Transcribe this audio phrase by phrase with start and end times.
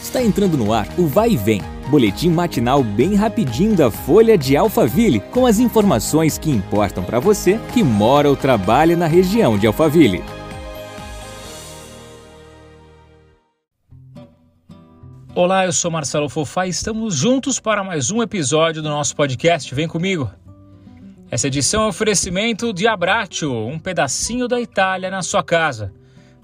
[0.00, 4.56] Está entrando no ar o Vai e Vem, boletim matinal bem rapidinho da Folha de
[4.56, 9.66] Alphaville, com as informações que importam para você que mora ou trabalha na região de
[9.66, 10.24] Alphaville.
[15.34, 19.72] Olá, eu sou Marcelo Fofá e estamos juntos para mais um episódio do nosso podcast.
[19.74, 20.30] Vem comigo!
[21.30, 25.92] Essa edição é um oferecimento de Abbraccio, um pedacinho da Itália na sua casa.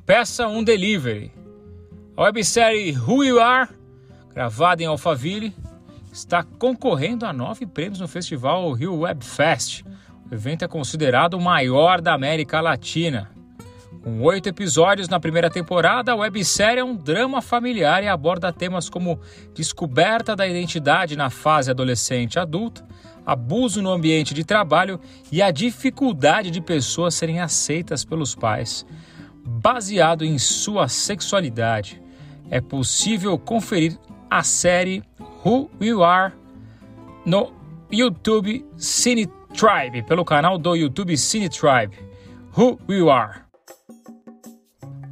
[0.04, 1.32] Peça um delivery.
[2.16, 3.68] A websérie Who You Are,
[4.32, 5.54] gravada em Alphaville,
[6.10, 9.84] está concorrendo a nove prêmios no festival Rio Web Fest.
[10.30, 13.30] O evento é considerado o maior da América Latina.
[14.02, 18.88] Com oito episódios na primeira temporada, a websérie é um drama familiar e aborda temas
[18.88, 19.20] como
[19.54, 22.82] descoberta da identidade na fase adolescente adulta,
[23.26, 24.98] abuso no ambiente de trabalho
[25.30, 28.86] e a dificuldade de pessoas serem aceitas pelos pais,
[29.44, 32.05] baseado em sua sexualidade
[32.50, 33.98] é possível conferir
[34.30, 35.02] a série
[35.44, 36.32] Who You Are
[37.24, 37.52] no
[37.90, 41.96] YouTube Cine Tribe, pelo canal do YouTube Cine Tribe.
[42.56, 43.46] Who You Are.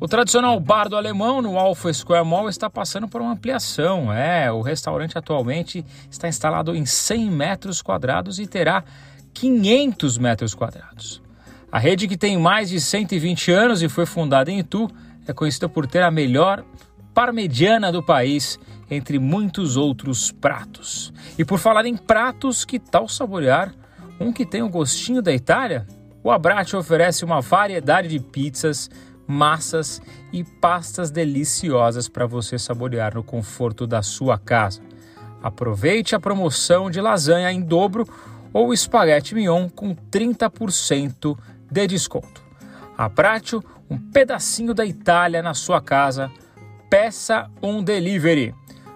[0.00, 4.12] O tradicional bar do alemão no Alpha Square Mall está passando por uma ampliação.
[4.12, 8.84] É, o restaurante atualmente está instalado em 100 metros quadrados e terá
[9.32, 11.22] 500 metros quadrados.
[11.72, 14.90] A rede, que tem mais de 120 anos e foi fundada em Itu,
[15.26, 16.64] é conhecida por ter a melhor
[17.14, 18.58] parmegiana do país,
[18.90, 21.12] entre muitos outros pratos.
[21.38, 23.72] E por falar em pratos, que tal saborear
[24.20, 25.86] um que tem o gostinho da Itália?
[26.22, 28.90] O Abrate oferece uma variedade de pizzas,
[29.26, 34.82] massas e pastas deliciosas para você saborear no conforto da sua casa.
[35.42, 38.06] Aproveite a promoção de lasanha em dobro
[38.52, 41.36] ou espaguete mignon com 30%
[41.70, 42.42] de desconto.
[42.96, 43.56] Abrate
[43.90, 46.30] um pedacinho da Itália na sua casa
[46.94, 48.54] peça um delivery.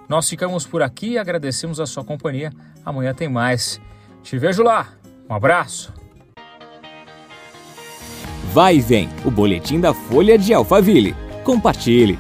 [0.09, 2.53] Nós ficamos por aqui e agradecemos a sua companhia.
[2.85, 3.81] Amanhã tem mais.
[4.23, 4.87] Te vejo lá.
[5.29, 5.93] Um abraço.
[8.53, 11.13] Vai e vem, o boletim da Folha de Alphaville.
[11.43, 12.17] Compartilhe.